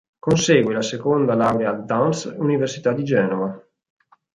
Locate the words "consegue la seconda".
0.27-1.35